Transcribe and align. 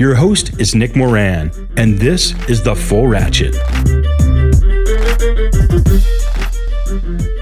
Your 0.00 0.14
host 0.14 0.58
is 0.58 0.74
Nick 0.74 0.96
Moran, 0.96 1.50
and 1.76 1.98
this 1.98 2.32
is 2.48 2.62
The 2.62 2.74
Full 2.74 3.06
Ratchet. 3.06 3.54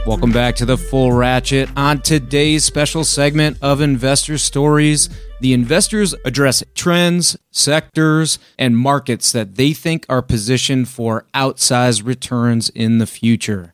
Welcome 0.05 0.33
back 0.33 0.57
to 0.57 0.67
the 0.67 0.77
Full 0.77 1.13
Ratchet. 1.13 1.69
On 1.77 2.03
today's 2.03 2.65
special 2.65 3.05
segment 3.05 3.59
of 3.63 3.81
Investor 3.81 4.39
Stories, 4.39 5.09
the 5.41 5.53
investors 5.53 6.17
address 6.25 6.65
trends, 6.75 7.37
sectors, 7.53 8.41
and 8.59 8.77
markets 8.77 9.31
that 9.31 9.55
they 9.55 9.73
think 9.73 10.05
are 10.09 10.21
positioned 10.21 10.89
for 10.89 11.27
outsized 11.35 12.05
returns 12.05 12.71
in 12.71 12.99
the 12.99 13.07
future. 13.07 13.73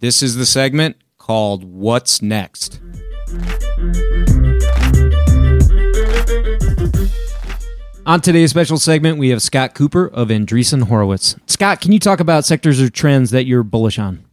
This 0.00 0.22
is 0.22 0.36
the 0.36 0.44
segment 0.44 0.96
called 1.16 1.64
What's 1.64 2.20
Next. 2.20 2.78
On 8.08 8.22
today's 8.22 8.48
special 8.48 8.78
segment, 8.78 9.18
we 9.18 9.28
have 9.28 9.42
Scott 9.42 9.74
Kupor 9.74 10.10
of 10.12 10.28
Andreessen 10.28 10.84
Horowitz. 10.84 11.36
Scott, 11.44 11.82
can 11.82 11.92
you 11.92 11.98
talk 11.98 12.20
about 12.20 12.46
sectors 12.46 12.80
or 12.80 12.88
trends 12.88 13.32
that 13.32 13.44
you're 13.44 13.62
bullish 13.62 13.98
on? 13.98 14.24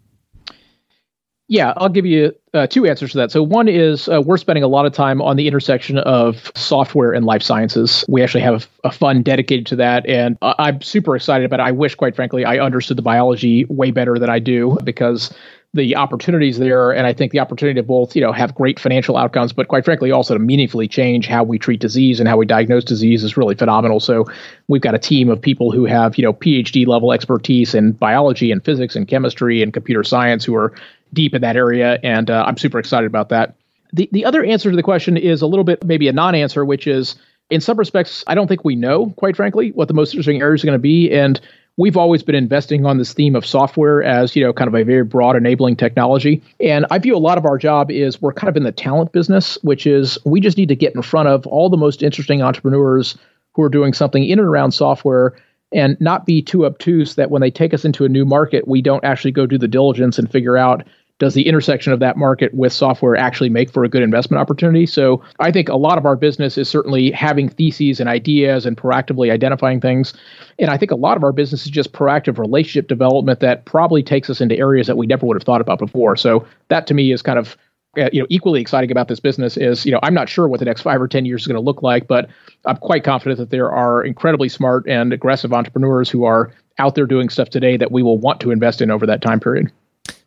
Yeah, 1.50 1.74
I'll 1.76 1.90
give 1.90 2.06
you 2.06 2.34
uh, 2.54 2.68
two 2.68 2.86
answers 2.86 3.12
to 3.12 3.18
that. 3.18 3.32
So, 3.32 3.44
one 3.44 3.68
is 3.68 4.08
uh, 4.08 4.22
we're 4.26 4.38
spending 4.38 4.64
a 4.64 4.70
lot 4.70 4.86
of 4.86 4.94
time 4.94 5.22
on 5.22 5.36
the 5.36 5.46
intersection 5.46 5.98
of 5.98 6.54
software 6.56 7.12
and 7.12 7.26
life 7.26 7.44
sciences. 7.44 8.06
We 8.08 8.24
actually 8.24 8.44
have 8.44 8.66
a 8.86 8.92
fund 8.94 9.26
dedicated 9.26 9.66
to 9.66 9.76
that, 9.76 10.08
and 10.08 10.38
I'm 10.42 10.82
super 10.82 11.14
excited 11.14 11.44
about 11.44 11.60
it. 11.60 11.64
I 11.64 11.72
wish, 11.72 11.96
quite 11.96 12.16
frankly, 12.16 12.46
I 12.46 12.60
understood 12.60 12.98
the 12.98 13.02
biology 13.02 13.66
way 13.66 13.92
better 13.92 14.18
than 14.18 14.30
I 14.30 14.40
do 14.40 14.78
because 14.86 15.36
the 15.76 15.96
opportunities 15.96 16.58
there 16.58 16.92
and 16.92 17.06
i 17.06 17.12
think 17.12 17.32
the 17.34 17.40
opportunity 17.40 17.80
to 17.80 17.84
both 17.84 18.16
you 18.16 18.22
know 18.22 18.32
have 18.32 18.56
great 18.56 18.80
financial 18.80 19.18
outcomes 19.18 19.52
but 19.52 19.68
quite 19.68 19.84
frankly 19.84 20.10
also 20.10 20.34
to 20.34 20.40
meaningfully 20.40 20.88
change 20.88 21.28
how 21.28 21.44
we 21.44 21.60
treat 21.60 21.82
disease 21.82 22.20
and 22.20 22.30
how 22.30 22.38
we 22.38 22.46
diagnose 22.46 22.84
disease 22.84 23.24
is 23.24 23.36
really 23.38 23.56
phenomenal. 23.56 24.00
So 24.00 24.26
we've 24.68 24.82
got 24.82 24.96
a 24.96 25.00
team 25.00 25.30
of 25.30 25.42
people 25.42 25.72
who 25.72 25.86
have 25.86 26.18
you 26.18 26.24
know 26.24 26.34
phd 26.34 26.88
level 26.88 27.12
expertise 27.12 27.76
in 27.76 27.92
biology 27.92 28.52
and 28.52 28.64
physics 28.64 28.96
and 28.96 29.08
chemistry 29.08 29.62
and 29.62 29.74
computer 29.74 30.04
science 30.04 30.46
who 30.46 30.56
are 30.56 30.74
deep 31.14 31.34
in 31.36 31.42
that 31.42 31.58
area 31.58 32.00
and 32.04 32.30
uh, 32.30 32.46
i'm 32.48 32.58
super 32.58 32.80
excited 32.80 33.08
about 33.08 33.30
that. 33.30 33.56
The, 33.94 34.10
the 34.12 34.26
other 34.26 34.44
answer 34.44 34.70
to 34.70 34.76
the 34.76 34.84
question 34.84 35.16
is 35.18 35.42
a 35.42 35.48
little 35.48 35.64
bit 35.64 35.84
maybe 35.84 36.08
a 36.08 36.14
non-answer 36.14 36.64
which 36.64 36.88
is 36.88 37.16
in 37.50 37.62
some 37.62 37.78
respects 37.78 38.24
i 38.28 38.36
don't 38.36 38.48
think 38.48 38.64
we 38.64 38.76
know 38.76 39.08
quite 39.18 39.36
frankly 39.36 39.72
what 39.72 39.88
the 39.88 39.94
most 39.94 40.14
interesting 40.14 40.42
areas 40.42 40.64
are 40.64 40.68
going 40.68 40.78
to 40.78 40.80
be. 40.80 41.12
And 41.12 41.40
we've 41.78 41.98
always 41.98 42.24
been 42.24 42.36
investing 42.36 42.86
on 42.86 42.98
this 42.98 43.14
theme 43.14 43.36
of 43.36 43.46
software 43.46 44.02
as 44.02 44.36
you 44.36 44.44
know 44.44 44.54
kind 44.54 44.68
of 44.68 44.76
a 44.76 44.84
very 44.84 45.04
broad 45.04 45.36
enabling 45.36 45.76
technology. 45.76 46.42
And 46.60 46.86
i 46.90 46.98
view 47.00 47.16
a 47.16 47.20
lot 47.20 47.38
of 47.38 47.46
our 47.46 47.58
job 47.58 47.92
is 47.92 48.22
we're 48.22 48.34
kind 48.34 48.50
of 48.50 48.58
in 48.58 48.64
the 48.64 48.72
talent 48.72 49.12
business 49.12 49.58
which 49.62 49.86
is 49.86 50.18
we 50.26 50.40
just 50.42 50.58
need 50.58 50.70
to 50.70 50.76
get 50.76 50.96
in 50.96 51.02
front 51.02 51.30
of 51.30 51.46
all 51.48 51.70
the 51.70 51.78
most 51.78 52.02
interesting 52.02 52.42
entrepreneurs 52.42 53.18
who 53.54 53.62
are 53.62 53.70
doing 53.70 53.94
something 53.94 54.26
in 54.26 54.40
and 54.40 54.48
around 54.48 54.72
software 54.72 55.36
and 55.74 55.98
not 56.00 56.26
be 56.26 56.42
too 56.42 56.66
obtuse 56.66 57.16
that 57.16 57.32
when 57.32 57.42
they 57.42 57.52
take 57.52 57.74
us 57.74 57.86
into 57.86 58.06
a 58.06 58.10
new 58.10 58.26
market 58.26 58.68
we 58.68 58.82
don't 58.82 59.04
actually 59.04 59.32
go 59.32 59.46
do 59.46 59.58
the 59.58 59.68
diligence 59.68 60.18
and 60.18 60.32
figure 60.32 60.58
out 60.58 60.86
does 61.18 61.34
the 61.34 61.48
intersection 61.48 61.94
of 61.94 62.00
that 62.00 62.18
market 62.18 62.54
with 62.54 62.74
software 62.74 63.16
actually 63.16 63.50
make 63.50 63.72
for 63.72 63.84
a 63.84 63.90
good 63.90 64.04
investment 64.04 64.42
opportunity? 64.42 64.86
So 64.86 65.24
I 65.40 65.52
think 65.52 65.70
a 65.70 65.78
lot 65.78 65.98
of 65.98 66.06
our 66.06 66.18
business 66.18 66.58
is 66.58 66.68
certainly 66.68 67.12
having 67.12 67.48
theses 67.48 68.02
and 68.02 68.10
ideas 68.10 68.66
and 68.66 68.76
proactively 68.76 69.32
identifying 69.32 69.80
things. 69.80 70.14
And 70.60 70.70
I 70.70 70.78
think 70.78 70.92
a 70.92 70.96
lot 70.96 71.16
of 71.16 71.24
our 71.24 71.32
business 71.32 71.66
is 71.66 71.72
just 71.72 71.94
proactive 71.94 72.38
relationship 72.38 72.90
development 72.90 73.40
that 73.40 73.64
probably 73.66 74.04
takes 74.04 74.30
us 74.30 74.42
into 74.42 74.58
areas 74.58 74.88
that 74.88 74.98
we 74.98 75.08
never 75.08 75.26
would 75.26 75.36
have 75.36 75.44
thought 75.44 75.62
about 75.62 75.80
before. 75.80 76.18
So 76.18 76.46
that 76.68 76.86
to 76.88 76.94
me 76.94 77.14
is 77.14 77.22
kind 77.22 77.40
of 77.40 77.56
uh, 77.98 78.10
you 78.12 78.20
know 78.20 78.28
equally 78.30 78.60
exciting 78.60 78.92
about 78.92 79.08
this 79.08 79.22
business 79.22 79.56
is 79.56 79.86
you 79.86 79.92
know 79.94 80.00
I'm 80.04 80.14
not 80.14 80.28
sure 80.28 80.50
what 80.50 80.60
the 80.60 80.66
next 80.66 80.82
5 80.82 81.02
or 81.02 81.08
10 81.08 81.24
years 81.24 81.44
is 81.44 81.48
going 81.48 81.56
to 81.56 81.62
look 81.62 81.82
like 81.82 82.10
but 82.10 82.30
I'm 82.66 82.76
quite 82.76 83.06
confident 83.06 83.40
that 83.40 83.52
there 83.52 83.72
are 83.72 84.04
incredibly 84.04 84.50
smart 84.50 84.86
and 84.86 85.14
aggressive 85.14 85.54
entrepreneurs 85.54 86.10
who 86.10 86.26
are 86.26 86.52
out 86.78 86.96
there 86.96 87.06
doing 87.06 87.30
stuff 87.30 87.50
today 87.50 87.78
that 87.78 87.94
we 87.94 88.04
will 88.04 88.18
want 88.18 88.42
to 88.42 88.52
invest 88.52 88.82
in 88.82 88.92
over 88.92 89.06
that 89.06 89.22
time 89.22 89.40
period. 89.40 89.72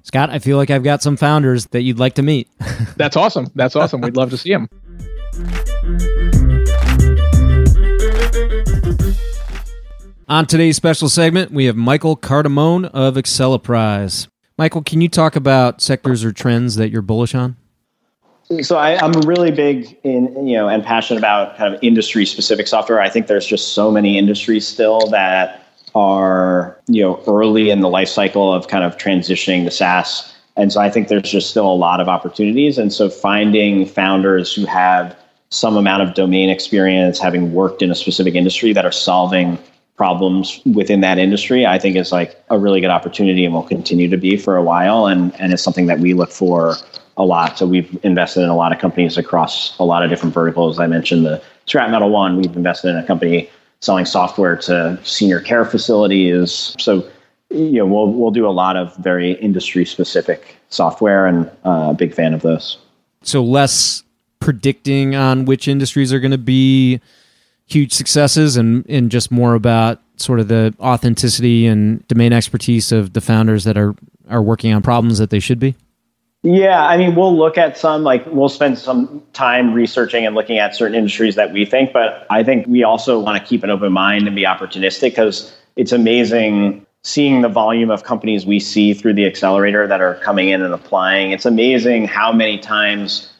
Scott, 0.08 0.30
I 0.30 0.38
feel 0.38 0.56
like 0.56 0.70
I've 0.70 0.82
got 0.82 1.02
some 1.02 1.18
founders 1.18 1.66
that 1.66 1.82
you'd 1.82 1.98
like 1.98 2.14
to 2.14 2.22
meet. 2.22 2.48
That's 2.96 3.14
awesome. 3.14 3.48
That's 3.54 3.76
awesome. 3.76 4.00
We'd 4.00 4.16
love 4.16 4.30
to 4.30 4.38
see 4.38 4.54
them. 4.54 4.66
On 10.26 10.46
today's 10.46 10.76
special 10.76 11.10
segment, 11.10 11.52
we 11.52 11.66
have 11.66 11.76
Michael 11.76 12.16
Cardamone 12.16 12.86
of 12.94 13.16
Acceleprise. 13.16 14.28
Michael, 14.56 14.82
can 14.82 15.02
you 15.02 15.10
talk 15.10 15.36
about 15.36 15.82
sectors 15.82 16.24
or 16.24 16.32
trends 16.32 16.76
that 16.76 16.88
you're 16.88 17.02
bullish 17.02 17.34
on? 17.34 17.56
So 18.62 18.78
I, 18.78 18.92
am 19.04 19.12
really 19.26 19.50
big 19.50 19.94
in 20.04 20.46
you 20.46 20.56
know 20.56 20.70
and 20.70 20.82
passionate 20.82 21.18
about 21.18 21.58
kind 21.58 21.74
of 21.74 21.78
industry 21.82 22.24
specific 22.24 22.66
software. 22.66 22.98
I 22.98 23.10
think 23.10 23.26
there's 23.26 23.46
just 23.46 23.74
so 23.74 23.90
many 23.90 24.16
industries 24.16 24.66
still 24.66 25.00
that 25.08 25.67
are 25.94 26.78
you 26.86 27.02
know 27.02 27.22
early 27.26 27.70
in 27.70 27.80
the 27.80 27.88
life 27.88 28.08
cycle 28.08 28.52
of 28.52 28.68
kind 28.68 28.84
of 28.84 28.96
transitioning 28.96 29.64
to 29.64 29.70
SaaS. 29.70 30.34
And 30.56 30.72
so 30.72 30.80
I 30.80 30.90
think 30.90 31.08
there's 31.08 31.30
just 31.30 31.50
still 31.50 31.70
a 31.70 31.74
lot 31.74 32.00
of 32.00 32.08
opportunities. 32.08 32.78
And 32.78 32.92
so 32.92 33.08
finding 33.08 33.86
founders 33.86 34.52
who 34.52 34.66
have 34.66 35.16
some 35.50 35.76
amount 35.76 36.02
of 36.02 36.14
domain 36.14 36.50
experience, 36.50 37.18
having 37.18 37.52
worked 37.52 37.80
in 37.80 37.90
a 37.90 37.94
specific 37.94 38.34
industry 38.34 38.72
that 38.72 38.84
are 38.84 38.92
solving 38.92 39.56
problems 39.96 40.60
within 40.74 41.00
that 41.00 41.18
industry, 41.18 41.64
I 41.64 41.78
think 41.78 41.96
is 41.96 42.12
like 42.12 42.42
a 42.50 42.58
really 42.58 42.80
good 42.80 42.90
opportunity 42.90 43.44
and 43.44 43.54
will 43.54 43.62
continue 43.62 44.08
to 44.08 44.16
be 44.16 44.36
for 44.36 44.56
a 44.56 44.62
while. 44.62 45.06
And, 45.06 45.34
and 45.40 45.52
it's 45.52 45.62
something 45.62 45.86
that 45.86 46.00
we 46.00 46.12
look 46.12 46.30
for 46.30 46.76
a 47.16 47.24
lot. 47.24 47.58
So 47.58 47.66
we've 47.66 47.98
invested 48.04 48.42
in 48.42 48.48
a 48.48 48.56
lot 48.56 48.72
of 48.72 48.78
companies 48.78 49.16
across 49.16 49.76
a 49.78 49.84
lot 49.84 50.04
of 50.04 50.10
different 50.10 50.34
verticals. 50.34 50.78
I 50.78 50.86
mentioned 50.86 51.26
the 51.26 51.42
scrap 51.66 51.90
metal 51.90 52.10
one. 52.10 52.36
We've 52.36 52.56
invested 52.56 52.88
in 52.90 52.96
a 52.96 53.06
company 53.06 53.50
selling 53.80 54.04
software 54.04 54.56
to 54.56 54.98
senior 55.04 55.40
care 55.40 55.64
facilities. 55.64 56.74
So, 56.78 57.08
you 57.50 57.78
know, 57.78 57.86
we'll 57.86 58.12
we'll 58.12 58.30
do 58.30 58.46
a 58.46 58.50
lot 58.50 58.76
of 58.76 58.94
very 58.96 59.32
industry 59.32 59.84
specific 59.84 60.56
software, 60.70 61.26
and 61.26 61.46
uh, 61.64 61.90
a 61.90 61.94
big 61.94 62.14
fan 62.14 62.34
of 62.34 62.42
those. 62.42 62.78
So 63.22 63.42
less 63.42 64.02
predicting 64.40 65.14
on 65.14 65.44
which 65.44 65.68
industries 65.68 66.12
are 66.12 66.20
going 66.20 66.30
to 66.30 66.38
be 66.38 67.00
huge 67.66 67.92
successes, 67.92 68.56
and 68.56 68.84
and 68.88 69.10
just 69.10 69.30
more 69.30 69.54
about 69.54 70.00
sort 70.16 70.40
of 70.40 70.48
the 70.48 70.74
authenticity 70.80 71.66
and 71.66 72.06
domain 72.08 72.32
expertise 72.32 72.92
of 72.92 73.12
the 73.12 73.20
founders 73.20 73.64
that 73.64 73.78
are 73.78 73.94
are 74.28 74.42
working 74.42 74.72
on 74.74 74.82
problems 74.82 75.18
that 75.18 75.30
they 75.30 75.40
should 75.40 75.58
be. 75.58 75.74
Yeah, 76.44 76.86
I 76.86 76.96
mean, 76.96 77.16
we'll 77.16 77.36
look 77.36 77.58
at 77.58 77.76
some, 77.76 78.04
like, 78.04 78.24
we'll 78.26 78.48
spend 78.48 78.78
some 78.78 79.22
time 79.32 79.74
researching 79.74 80.24
and 80.24 80.36
looking 80.36 80.58
at 80.58 80.74
certain 80.74 80.94
industries 80.94 81.34
that 81.34 81.52
we 81.52 81.64
think, 81.64 81.92
but 81.92 82.26
I 82.30 82.44
think 82.44 82.66
we 82.68 82.84
also 82.84 83.18
want 83.18 83.42
to 83.42 83.48
keep 83.48 83.64
an 83.64 83.70
open 83.70 83.92
mind 83.92 84.26
and 84.28 84.36
be 84.36 84.44
opportunistic 84.44 85.10
because 85.10 85.52
it's 85.74 85.90
amazing 85.90 86.86
seeing 87.02 87.40
the 87.42 87.48
volume 87.48 87.90
of 87.90 88.04
companies 88.04 88.46
we 88.46 88.60
see 88.60 88.94
through 88.94 89.14
the 89.14 89.26
accelerator 89.26 89.86
that 89.88 90.00
are 90.00 90.14
coming 90.16 90.48
in 90.48 90.62
and 90.62 90.72
applying. 90.72 91.32
It's 91.32 91.46
amazing 91.46 92.06
how 92.06 92.32
many 92.32 92.58
times 92.58 93.32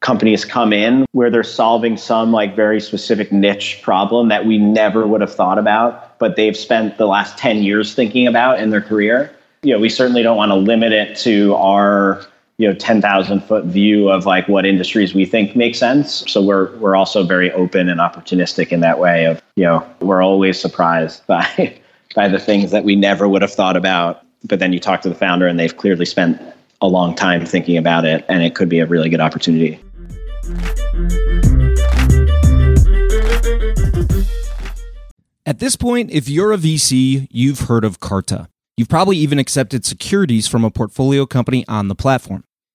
companies 0.00 0.44
come 0.44 0.72
in 0.72 1.04
where 1.12 1.30
they're 1.30 1.42
solving 1.42 1.96
some 1.96 2.32
like 2.32 2.56
very 2.56 2.80
specific 2.80 3.30
niche 3.30 3.80
problem 3.82 4.28
that 4.28 4.46
we 4.46 4.58
never 4.58 5.06
would 5.06 5.20
have 5.20 5.32
thought 5.32 5.58
about, 5.58 6.18
but 6.18 6.36
they've 6.36 6.56
spent 6.56 6.96
the 6.96 7.06
last 7.06 7.36
10 7.38 7.62
years 7.62 7.94
thinking 7.94 8.26
about 8.26 8.58
in 8.60 8.70
their 8.70 8.80
career. 8.80 9.30
You 9.62 9.74
know, 9.74 9.78
we 9.78 9.90
certainly 9.90 10.22
don't 10.22 10.38
want 10.38 10.50
to 10.50 10.56
limit 10.56 10.92
it 10.92 11.16
to 11.18 11.54
our 11.56 12.24
you 12.60 12.68
know 12.68 12.74
10,000 12.74 13.40
foot 13.40 13.64
view 13.64 14.10
of 14.10 14.26
like 14.26 14.46
what 14.46 14.66
industries 14.66 15.14
we 15.14 15.24
think 15.24 15.56
make 15.56 15.74
sense. 15.74 16.30
So 16.30 16.42
we're 16.42 16.76
we're 16.76 16.94
also 16.94 17.24
very 17.24 17.50
open 17.52 17.88
and 17.88 18.00
opportunistic 18.00 18.68
in 18.68 18.80
that 18.80 18.98
way 18.98 19.24
of 19.24 19.40
you 19.56 19.64
know 19.64 19.86
we're 20.00 20.22
always 20.22 20.60
surprised 20.60 21.26
by 21.26 21.74
by 22.14 22.28
the 22.28 22.38
things 22.38 22.70
that 22.70 22.84
we 22.84 22.96
never 22.96 23.26
would 23.26 23.40
have 23.40 23.52
thought 23.52 23.78
about. 23.78 24.26
But 24.44 24.58
then 24.58 24.74
you 24.74 24.80
talk 24.80 25.00
to 25.02 25.08
the 25.08 25.14
founder, 25.14 25.46
and 25.46 25.58
they've 25.58 25.74
clearly 25.74 26.04
spent 26.04 26.38
a 26.82 26.86
long 26.86 27.14
time 27.14 27.46
thinking 27.46 27.78
about 27.78 28.04
it, 28.04 28.26
and 28.28 28.42
it 28.42 28.54
could 28.54 28.68
be 28.68 28.80
a 28.80 28.86
really 28.86 29.08
good 29.08 29.20
opportunity. 29.20 29.80
At 35.46 35.60
this 35.60 35.76
point, 35.76 36.10
if 36.10 36.28
you're 36.28 36.52
a 36.52 36.58
VC, 36.58 37.26
you've 37.30 37.60
heard 37.60 37.84
of 37.84 38.00
Carta. 38.00 38.48
You've 38.76 38.88
probably 38.88 39.16
even 39.16 39.38
accepted 39.38 39.84
securities 39.84 40.46
from 40.46 40.64
a 40.64 40.70
portfolio 40.70 41.26
company 41.26 41.66
on 41.68 41.88
the 41.88 41.94
platform. 41.94 42.44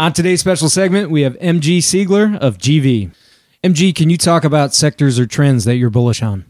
On 0.00 0.12
today's 0.12 0.38
special 0.38 0.68
segment, 0.68 1.10
we 1.10 1.22
have 1.22 1.36
MG 1.38 1.78
Siegler 1.78 2.38
of 2.38 2.58
GV. 2.58 3.10
MG, 3.64 3.92
can 3.92 4.10
you 4.10 4.16
talk 4.16 4.44
about 4.44 4.72
sectors 4.72 5.18
or 5.18 5.26
trends 5.26 5.64
that 5.64 5.74
you're 5.74 5.90
bullish 5.90 6.22
on? 6.22 6.44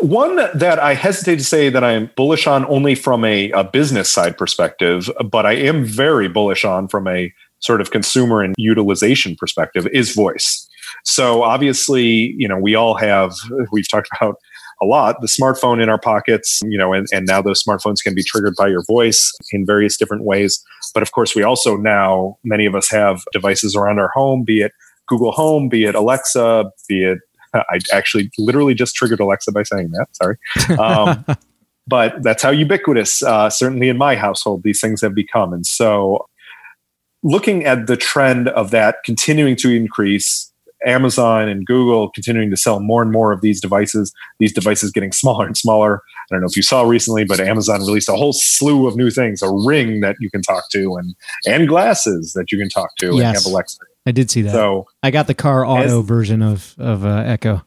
One 0.00 0.36
that 0.36 0.78
I 0.78 0.94
hesitate 0.94 1.36
to 1.36 1.44
say 1.44 1.68
that 1.68 1.84
I 1.84 1.92
am 1.92 2.10
bullish 2.16 2.46
on 2.46 2.64
only 2.64 2.94
from 2.94 3.26
a, 3.26 3.50
a, 3.50 3.62
business 3.62 4.08
side 4.08 4.38
perspective, 4.38 5.10
but 5.30 5.44
I 5.44 5.52
am 5.52 5.84
very 5.84 6.28
bullish 6.28 6.64
on 6.64 6.88
from 6.88 7.06
a 7.06 7.30
sort 7.58 7.82
of 7.82 7.90
consumer 7.90 8.40
and 8.40 8.54
utilization 8.56 9.36
perspective 9.36 9.86
is 9.92 10.14
voice. 10.14 10.66
So 11.04 11.42
obviously, 11.42 12.34
you 12.38 12.48
know, 12.48 12.56
we 12.56 12.74
all 12.74 12.94
have, 12.94 13.34
we've 13.70 13.88
talked 13.88 14.08
about 14.18 14.36
a 14.80 14.86
lot 14.86 15.20
the 15.20 15.26
smartphone 15.26 15.82
in 15.82 15.88
our 15.88 15.98
pockets 15.98 16.60
you 16.64 16.78
know 16.78 16.92
and, 16.92 17.06
and 17.12 17.26
now 17.26 17.42
those 17.42 17.62
smartphones 17.62 18.02
can 18.02 18.14
be 18.14 18.22
triggered 18.22 18.54
by 18.56 18.66
your 18.66 18.82
voice 18.86 19.32
in 19.52 19.66
various 19.66 19.96
different 19.96 20.24
ways. 20.24 20.62
But 20.94 21.02
of 21.02 21.12
course 21.12 21.34
we 21.34 21.42
also 21.42 21.76
now 21.76 22.38
many 22.44 22.66
of 22.66 22.74
us 22.74 22.90
have 22.90 23.22
devices 23.32 23.74
around 23.74 23.98
our 23.98 24.10
home 24.14 24.44
be 24.44 24.60
it 24.60 24.72
google 25.06 25.32
home 25.32 25.68
be 25.68 25.84
it 25.84 25.94
alexa 25.94 26.70
be 26.88 27.04
it 27.04 27.18
i 27.54 27.78
actually 27.92 28.30
literally 28.38 28.74
just 28.74 28.94
triggered 28.94 29.20
alexa 29.20 29.52
by 29.52 29.62
saying 29.62 29.90
that 29.92 30.06
sorry. 30.12 30.36
Um, 30.78 31.24
but 31.88 32.22
that's 32.22 32.42
how 32.42 32.50
ubiquitous 32.50 33.22
uh, 33.22 33.48
certainly 33.48 33.88
in 33.88 33.96
my 33.96 34.14
household 34.14 34.62
these 34.62 34.80
things 34.80 35.00
have 35.00 35.14
become. 35.14 35.52
And 35.54 35.66
so 35.66 36.26
looking 37.22 37.64
at 37.64 37.86
the 37.86 37.96
trend 37.96 38.48
of 38.48 38.70
that 38.70 38.96
continuing 39.04 39.56
to 39.56 39.70
increase 39.70 40.52
Amazon 40.86 41.48
and 41.48 41.66
Google 41.66 42.10
continuing 42.10 42.50
to 42.50 42.56
sell 42.56 42.80
more 42.80 43.02
and 43.02 43.10
more 43.10 43.32
of 43.32 43.40
these 43.40 43.60
devices, 43.60 44.12
these 44.38 44.52
devices 44.52 44.90
getting 44.90 45.12
smaller 45.12 45.46
and 45.46 45.56
smaller. 45.56 46.02
I 46.30 46.34
don't 46.34 46.40
know 46.40 46.46
if 46.46 46.56
you 46.56 46.62
saw 46.62 46.82
recently, 46.82 47.24
but 47.24 47.40
Amazon 47.40 47.80
released 47.80 48.08
a 48.08 48.14
whole 48.14 48.32
slew 48.32 48.86
of 48.86 48.96
new 48.96 49.10
things, 49.10 49.42
a 49.42 49.50
ring 49.50 50.00
that 50.00 50.16
you 50.20 50.30
can 50.30 50.42
talk 50.42 50.64
to 50.70 50.96
and 50.96 51.14
and 51.46 51.68
glasses 51.68 52.32
that 52.34 52.52
you 52.52 52.58
can 52.58 52.68
talk 52.68 52.90
to 52.98 53.16
yes. 53.16 53.24
and 53.24 53.36
have 53.36 53.44
Alexa. 53.46 53.78
I 54.06 54.12
did 54.12 54.30
see 54.30 54.42
that. 54.42 54.52
So 54.52 54.86
I 55.02 55.10
got 55.10 55.26
the 55.26 55.34
car 55.34 55.64
auto 55.66 56.00
as, 56.00 56.06
version 56.06 56.42
of 56.42 56.74
of 56.78 57.04
uh, 57.04 57.22
Echo. 57.26 57.62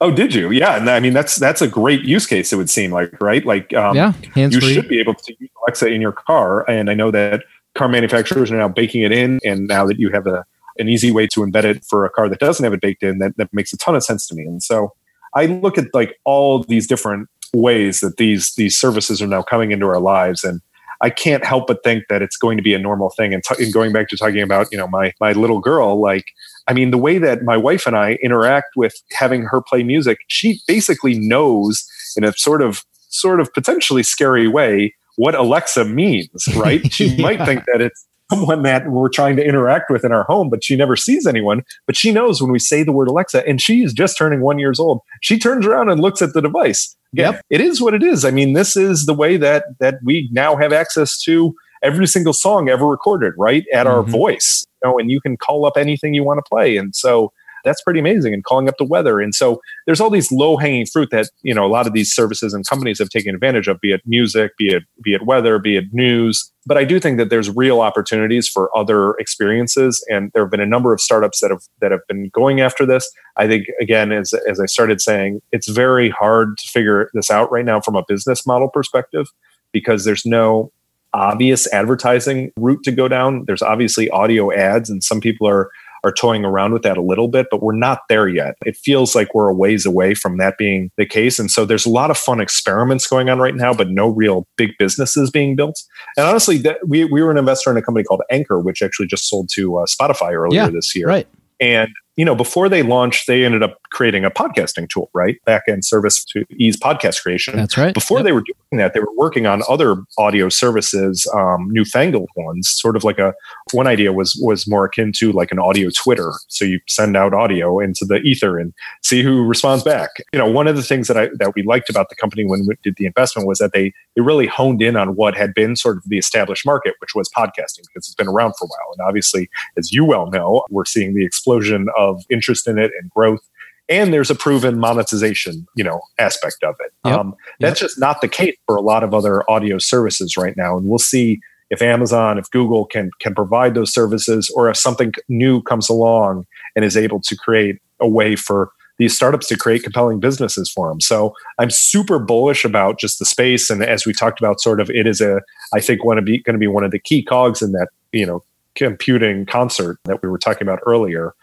Oh, 0.00 0.10
did 0.10 0.34
you? 0.34 0.50
Yeah, 0.50 0.76
and 0.76 0.90
I 0.90 1.00
mean 1.00 1.12
that's 1.12 1.36
that's 1.36 1.62
a 1.62 1.68
great 1.68 2.02
use 2.02 2.26
case. 2.26 2.52
It 2.52 2.56
would 2.56 2.70
seem 2.70 2.90
like 2.90 3.20
right, 3.20 3.44
like 3.46 3.72
um, 3.74 3.96
yeah, 3.96 4.12
you 4.34 4.60
should 4.60 4.88
be 4.88 5.00
able 5.00 5.14
to 5.14 5.34
use 5.38 5.50
Alexa 5.62 5.86
in 5.86 6.00
your 6.00 6.12
car, 6.12 6.68
and 6.68 6.90
I 6.90 6.94
know 6.94 7.10
that 7.10 7.44
car 7.74 7.88
manufacturers 7.88 8.50
are 8.50 8.56
now 8.56 8.68
baking 8.68 9.02
it 9.02 9.12
in, 9.12 9.38
and 9.44 9.66
now 9.66 9.86
that 9.86 9.98
you 9.98 10.10
have 10.10 10.26
a 10.26 10.44
an 10.78 10.88
easy 10.88 11.10
way 11.10 11.26
to 11.28 11.40
embed 11.40 11.64
it 11.64 11.84
for 11.84 12.04
a 12.04 12.10
car 12.10 12.28
that 12.28 12.38
doesn't 12.38 12.64
have 12.64 12.72
it 12.72 12.80
baked 12.80 13.02
in 13.02 13.18
that, 13.18 13.36
that 13.36 13.52
makes 13.52 13.72
a 13.72 13.76
ton 13.76 13.94
of 13.94 14.04
sense 14.04 14.26
to 14.28 14.34
me. 14.34 14.44
And 14.44 14.62
so 14.62 14.92
i 15.36 15.46
look 15.46 15.78
at 15.78 15.86
like 15.94 16.18
all 16.24 16.64
these 16.64 16.86
different 16.86 17.28
ways 17.54 18.00
that 18.00 18.16
these 18.16 18.54
these 18.56 18.76
services 18.76 19.22
are 19.22 19.26
now 19.28 19.42
coming 19.42 19.70
into 19.70 19.86
our 19.86 20.00
lives 20.00 20.42
and 20.42 20.60
i 21.02 21.10
can't 21.10 21.44
help 21.44 21.68
but 21.68 21.82
think 21.84 22.04
that 22.08 22.22
it's 22.22 22.36
going 22.36 22.56
to 22.56 22.62
be 22.62 22.74
a 22.74 22.78
normal 22.78 23.10
thing. 23.10 23.32
And, 23.32 23.44
t- 23.44 23.62
and 23.62 23.72
going 23.72 23.92
back 23.92 24.08
to 24.08 24.16
talking 24.16 24.42
about 24.42 24.66
you 24.72 24.78
know 24.78 24.88
my 24.88 25.12
my 25.20 25.32
little 25.32 25.60
girl 25.60 26.00
like 26.00 26.24
i 26.66 26.72
mean 26.72 26.90
the 26.90 26.98
way 26.98 27.18
that 27.18 27.42
my 27.42 27.56
wife 27.56 27.86
and 27.86 27.96
i 27.96 28.18
interact 28.22 28.68
with 28.76 28.94
having 29.12 29.44
her 29.44 29.62
play 29.62 29.82
music 29.82 30.18
she 30.28 30.60
basically 30.66 31.18
knows 31.18 31.86
in 32.16 32.24
a 32.24 32.32
sort 32.32 32.62
of 32.62 32.84
sort 33.08 33.40
of 33.40 33.52
potentially 33.52 34.02
scary 34.02 34.48
way 34.48 34.94
what 35.16 35.34
alexa 35.34 35.84
means 35.84 36.28
right? 36.56 36.80
She 36.92 37.06
yeah. 37.06 37.22
might 37.22 37.46
think 37.46 37.64
that 37.66 37.80
it's 37.80 38.06
someone 38.30 38.62
that 38.62 38.90
we're 38.90 39.08
trying 39.08 39.36
to 39.36 39.44
interact 39.44 39.90
with 39.90 40.04
in 40.04 40.12
our 40.12 40.24
home, 40.24 40.50
but 40.50 40.64
she 40.64 40.76
never 40.76 40.96
sees 40.96 41.26
anyone. 41.26 41.62
But 41.86 41.96
she 41.96 42.12
knows 42.12 42.42
when 42.42 42.50
we 42.50 42.58
say 42.58 42.82
the 42.82 42.92
word 42.92 43.08
Alexa, 43.08 43.46
and 43.46 43.60
she 43.60 43.82
is 43.82 43.92
just 43.92 44.18
turning 44.18 44.40
one 44.40 44.58
years 44.58 44.80
old. 44.80 45.00
She 45.22 45.38
turns 45.38 45.66
around 45.66 45.90
and 45.90 46.00
looks 46.00 46.22
at 46.22 46.32
the 46.32 46.42
device. 46.42 46.96
Yep, 47.12 47.40
it 47.50 47.60
is 47.60 47.80
what 47.80 47.94
it 47.94 48.02
is. 48.02 48.24
I 48.24 48.30
mean, 48.30 48.52
this 48.52 48.76
is 48.76 49.06
the 49.06 49.14
way 49.14 49.36
that 49.36 49.64
that 49.80 49.96
we 50.04 50.28
now 50.32 50.56
have 50.56 50.72
access 50.72 51.20
to 51.22 51.54
every 51.82 52.06
single 52.06 52.32
song 52.32 52.68
ever 52.68 52.86
recorded, 52.86 53.32
right 53.38 53.64
at 53.72 53.86
mm-hmm. 53.86 53.96
our 53.96 54.02
voice. 54.02 54.66
You 54.82 54.90
know, 54.90 54.98
and 54.98 55.10
you 55.10 55.20
can 55.20 55.36
call 55.36 55.64
up 55.64 55.76
anything 55.76 56.14
you 56.14 56.24
want 56.24 56.38
to 56.38 56.48
play, 56.48 56.76
and 56.76 56.94
so 56.94 57.32
that's 57.66 57.82
pretty 57.82 57.98
amazing 57.98 58.32
and 58.32 58.44
calling 58.44 58.68
up 58.68 58.76
the 58.78 58.84
weather. 58.84 59.20
And 59.20 59.34
so 59.34 59.60
there's 59.84 60.00
all 60.00 60.08
these 60.08 60.30
low 60.30 60.56
hanging 60.56 60.86
fruit 60.86 61.10
that 61.10 61.28
you 61.42 61.52
know 61.52 61.66
a 61.66 61.68
lot 61.68 61.86
of 61.86 61.92
these 61.92 62.14
services 62.14 62.54
and 62.54 62.66
companies 62.66 62.98
have 63.00 63.10
taken 63.10 63.34
advantage 63.34 63.66
of 63.66 63.80
be 63.80 63.92
it 63.92 64.00
music 64.06 64.56
be 64.56 64.68
it 64.68 64.84
be 65.02 65.12
it 65.12 65.26
weather 65.26 65.58
be 65.58 65.76
it 65.76 65.92
news. 65.92 66.50
But 66.64 66.78
i 66.78 66.84
do 66.84 66.98
think 66.98 67.18
that 67.18 67.28
there's 67.28 67.50
real 67.50 67.80
opportunities 67.80 68.48
for 68.48 68.76
other 68.76 69.14
experiences 69.14 70.04
and 70.08 70.30
there 70.32 70.44
have 70.44 70.50
been 70.50 70.60
a 70.60 70.66
number 70.66 70.92
of 70.94 71.00
startups 71.00 71.40
that 71.40 71.50
have 71.50 71.62
that 71.80 71.90
have 71.90 72.06
been 72.08 72.30
going 72.32 72.60
after 72.60 72.86
this. 72.86 73.10
I 73.36 73.46
think 73.48 73.66
again 73.80 74.12
as 74.12 74.32
as 74.48 74.60
i 74.60 74.66
started 74.66 75.00
saying 75.00 75.42
it's 75.52 75.68
very 75.68 76.08
hard 76.08 76.56
to 76.58 76.68
figure 76.68 77.10
this 77.14 77.30
out 77.30 77.50
right 77.50 77.64
now 77.64 77.80
from 77.80 77.96
a 77.96 78.04
business 78.06 78.46
model 78.46 78.68
perspective 78.68 79.26
because 79.72 80.04
there's 80.04 80.24
no 80.24 80.72
obvious 81.16 81.72
advertising 81.72 82.52
route 82.56 82.82
to 82.84 82.92
go 82.92 83.08
down. 83.08 83.44
There's 83.46 83.62
obviously 83.62 84.10
audio 84.10 84.52
ads 84.52 84.90
and 84.90 85.02
some 85.02 85.20
people 85.20 85.48
are 85.48 85.70
are 86.06 86.12
toying 86.12 86.44
around 86.44 86.72
with 86.72 86.82
that 86.82 86.96
a 86.96 87.02
little 87.02 87.28
bit, 87.28 87.48
but 87.50 87.62
we're 87.62 87.74
not 87.74 88.00
there 88.08 88.28
yet. 88.28 88.54
It 88.64 88.76
feels 88.76 89.14
like 89.14 89.34
we're 89.34 89.48
a 89.48 89.54
ways 89.54 89.84
away 89.84 90.14
from 90.14 90.38
that 90.38 90.56
being 90.56 90.90
the 90.96 91.04
case. 91.04 91.38
And 91.38 91.50
so 91.50 91.64
there's 91.64 91.84
a 91.84 91.90
lot 91.90 92.10
of 92.10 92.16
fun 92.16 92.40
experiments 92.40 93.06
going 93.08 93.28
on 93.28 93.38
right 93.38 93.56
now, 93.56 93.74
but 93.74 93.90
no 93.90 94.08
real 94.08 94.46
big 94.56 94.70
businesses 94.78 95.30
being 95.30 95.56
built. 95.56 95.82
And 96.16 96.26
honestly, 96.26 96.64
we, 96.86 97.04
we 97.04 97.22
were 97.22 97.30
an 97.30 97.38
investor 97.38 97.70
in 97.70 97.76
a 97.76 97.82
company 97.82 98.04
called 98.04 98.22
Anchor, 98.30 98.60
which 98.60 98.82
actually 98.82 99.08
just 99.08 99.28
sold 99.28 99.48
to 99.54 99.78
uh, 99.78 99.86
Spotify 99.86 100.32
earlier 100.32 100.62
yeah, 100.62 100.70
this 100.70 100.94
year. 100.94 101.06
Right. 101.06 101.26
And 101.58 101.90
you 102.16 102.24
know, 102.24 102.34
before 102.34 102.68
they 102.68 102.82
launched, 102.82 103.26
they 103.26 103.44
ended 103.44 103.62
up 103.62 103.78
creating 103.90 104.24
a 104.24 104.30
podcasting 104.30 104.88
tool, 104.88 105.10
right? 105.12 105.36
Back 105.44 105.64
end 105.68 105.84
service 105.84 106.24
to 106.24 106.44
ease 106.58 106.78
podcast 106.78 107.22
creation. 107.22 107.56
That's 107.56 107.76
right. 107.76 107.92
Before 107.92 108.18
yep. 108.18 108.24
they 108.24 108.32
were 108.32 108.42
doing 108.42 108.78
that, 108.78 108.94
they 108.94 109.00
were 109.00 109.14
working 109.16 109.46
on 109.46 109.62
other 109.68 109.96
audio 110.16 110.48
services, 110.48 111.30
um, 111.34 111.68
newfangled 111.70 112.30
ones. 112.34 112.68
Sort 112.68 112.96
of 112.96 113.04
like 113.04 113.18
a 113.18 113.34
one 113.72 113.86
idea 113.86 114.14
was 114.14 114.38
was 114.42 114.66
more 114.66 114.86
akin 114.86 115.12
to 115.16 115.30
like 115.32 115.52
an 115.52 115.58
audio 115.58 115.90
Twitter. 115.90 116.32
So 116.48 116.64
you 116.64 116.80
send 116.88 117.16
out 117.16 117.34
audio 117.34 117.80
into 117.80 118.06
the 118.06 118.16
ether 118.16 118.58
and 118.58 118.72
see 119.02 119.22
who 119.22 119.44
responds 119.44 119.84
back. 119.84 120.10
You 120.32 120.38
know, 120.38 120.50
one 120.50 120.66
of 120.66 120.76
the 120.76 120.82
things 120.82 121.08
that 121.08 121.18
I 121.18 121.28
that 121.38 121.54
we 121.54 121.62
liked 121.64 121.90
about 121.90 122.08
the 122.08 122.16
company 122.16 122.46
when 122.46 122.66
we 122.66 122.76
did 122.82 122.96
the 122.96 123.04
investment 123.04 123.46
was 123.46 123.58
that 123.58 123.72
they 123.74 123.92
they 124.14 124.22
really 124.22 124.46
honed 124.46 124.80
in 124.80 124.96
on 124.96 125.16
what 125.16 125.36
had 125.36 125.52
been 125.52 125.76
sort 125.76 125.98
of 125.98 126.04
the 126.06 126.16
established 126.16 126.64
market, 126.64 126.94
which 127.00 127.14
was 127.14 127.28
podcasting, 127.28 127.82
because 127.82 128.08
it's 128.08 128.14
been 128.14 128.28
around 128.28 128.54
for 128.58 128.64
a 128.64 128.68
while. 128.68 128.94
And 128.96 129.06
obviously, 129.06 129.50
as 129.76 129.92
you 129.92 130.06
well 130.06 130.30
know, 130.30 130.64
we're 130.70 130.86
seeing 130.86 131.14
the 131.14 131.24
explosion 131.24 131.88
of 131.96 132.05
of 132.10 132.24
interest 132.30 132.68
in 132.68 132.78
it 132.78 132.90
and 133.00 133.10
growth. 133.10 133.40
and 133.88 134.12
there's 134.12 134.30
a 134.30 134.34
proven 134.34 134.78
monetization, 134.78 135.66
you 135.76 135.84
know, 135.84 136.00
aspect 136.18 136.56
of 136.64 136.74
it. 136.80 136.92
Yep. 137.04 137.18
Um, 137.18 137.36
that's 137.60 137.80
yep. 137.80 137.88
just 137.88 138.00
not 138.00 138.20
the 138.20 138.28
case 138.28 138.56
for 138.66 138.76
a 138.76 138.80
lot 138.80 139.04
of 139.04 139.14
other 139.14 139.48
audio 139.48 139.78
services 139.78 140.36
right 140.36 140.56
now, 140.56 140.76
and 140.76 140.88
we'll 140.88 140.98
see 140.98 141.40
if 141.70 141.82
Amazon, 141.82 142.38
if 142.38 142.50
Google 142.50 142.84
can 142.86 143.10
can 143.20 143.34
provide 143.34 143.74
those 143.74 143.92
services, 143.92 144.52
or 144.56 144.68
if 144.68 144.76
something 144.76 145.12
new 145.28 145.62
comes 145.62 145.88
along 145.88 146.46
and 146.74 146.84
is 146.84 146.96
able 146.96 147.20
to 147.20 147.36
create 147.36 147.76
a 148.00 148.08
way 148.08 148.36
for 148.36 148.70
these 148.98 149.14
startups 149.14 149.46
to 149.48 149.56
create 149.56 149.82
compelling 149.82 150.20
businesses 150.20 150.70
for 150.70 150.88
them. 150.88 151.00
So 151.00 151.34
I'm 151.58 151.70
super 151.70 152.18
bullish 152.18 152.64
about 152.64 152.98
just 152.98 153.18
the 153.18 153.26
space, 153.26 153.70
and 153.70 153.82
as 153.82 154.06
we 154.06 154.12
talked 154.12 154.40
about, 154.40 154.60
sort 154.60 154.80
of 154.80 154.90
it 154.90 155.06
is 155.06 155.20
a 155.20 155.40
I 155.74 155.80
think 155.80 156.04
want 156.04 156.18
to 156.18 156.22
be 156.22 156.38
going 156.42 156.54
to 156.54 156.60
be 156.60 156.66
one 156.66 156.84
of 156.84 156.90
the 156.90 156.98
key 156.98 157.22
cogs 157.22 157.62
in 157.62 157.72
that 157.72 157.88
you 158.12 158.26
know 158.26 158.42
computing 158.74 159.46
concert 159.46 159.98
that 160.04 160.22
we 160.22 160.28
were 160.28 160.38
talking 160.38 160.66
about 160.66 160.80
earlier. 160.86 161.34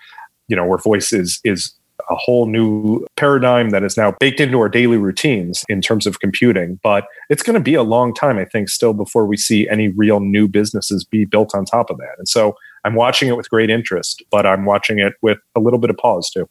You 0.47 0.55
know, 0.55 0.65
where 0.65 0.77
voice 0.77 1.13
is 1.13 1.39
is 1.43 1.73
a 2.09 2.15
whole 2.15 2.47
new 2.47 3.05
paradigm 3.15 3.69
that 3.69 3.83
is 3.83 3.95
now 3.95 4.13
baked 4.19 4.39
into 4.39 4.59
our 4.59 4.69
daily 4.69 4.97
routines 4.97 5.63
in 5.69 5.81
terms 5.81 6.05
of 6.05 6.19
computing. 6.19 6.79
But 6.83 7.05
it's 7.29 7.43
going 7.43 7.53
to 7.53 7.61
be 7.61 7.75
a 7.75 7.83
long 7.83 8.13
time, 8.13 8.37
I 8.37 8.45
think, 8.45 8.69
still 8.69 8.93
before 8.93 9.25
we 9.25 9.37
see 9.37 9.69
any 9.69 9.89
real 9.89 10.19
new 10.19 10.47
businesses 10.47 11.05
be 11.05 11.25
built 11.25 11.55
on 11.55 11.65
top 11.65 11.89
of 11.89 11.97
that. 11.97 12.15
And 12.17 12.27
so 12.27 12.55
I'm 12.83 12.95
watching 12.95 13.29
it 13.29 13.37
with 13.37 13.49
great 13.49 13.69
interest, 13.69 14.21
but 14.31 14.45
I'm 14.45 14.65
watching 14.65 14.99
it 14.99 15.13
with 15.21 15.37
a 15.55 15.59
little 15.59 15.79
bit 15.79 15.89
of 15.89 15.97
pause 15.97 16.29
too. 16.29 16.47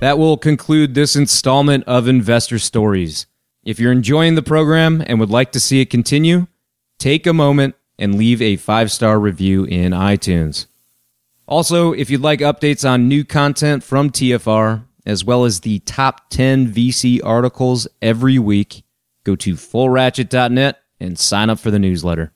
That 0.00 0.18
will 0.18 0.36
conclude 0.36 0.94
this 0.94 1.14
installment 1.14 1.84
of 1.84 2.08
Investor 2.08 2.58
Stories. 2.58 3.26
If 3.64 3.78
you're 3.78 3.92
enjoying 3.92 4.34
the 4.34 4.42
program 4.42 5.02
and 5.06 5.20
would 5.20 5.30
like 5.30 5.52
to 5.52 5.60
see 5.60 5.80
it 5.80 5.90
continue, 5.90 6.48
take 6.98 7.26
a 7.26 7.32
moment 7.32 7.76
and 7.98 8.16
leave 8.16 8.42
a 8.42 8.56
five 8.56 8.90
star 8.90 9.18
review 9.18 9.64
in 9.64 9.92
iTunes. 9.92 10.66
Also, 11.46 11.92
if 11.92 12.08
you'd 12.08 12.20
like 12.20 12.40
updates 12.40 12.88
on 12.88 13.08
new 13.08 13.24
content 13.24 13.82
from 13.82 14.10
TFR, 14.10 14.84
as 15.04 15.24
well 15.24 15.44
as 15.44 15.60
the 15.60 15.80
top 15.80 16.30
10 16.30 16.72
VC 16.72 17.20
articles 17.24 17.88
every 18.00 18.38
week, 18.38 18.84
go 19.24 19.34
to 19.36 19.54
fullratchet.net 19.54 20.78
and 21.00 21.18
sign 21.18 21.50
up 21.50 21.58
for 21.58 21.70
the 21.70 21.78
newsletter. 21.78 22.32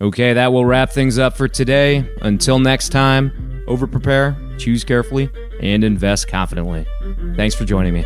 Okay, 0.00 0.32
that 0.32 0.52
will 0.52 0.64
wrap 0.64 0.90
things 0.90 1.18
up 1.18 1.36
for 1.36 1.48
today. 1.48 2.08
Until 2.22 2.58
next 2.58 2.90
time, 2.90 3.64
overprepare, 3.66 4.58
choose 4.58 4.84
carefully, 4.84 5.30
and 5.60 5.84
invest 5.84 6.28
confidently. 6.28 6.86
Thanks 7.36 7.54
for 7.54 7.64
joining 7.64 7.94
me. 7.94 8.04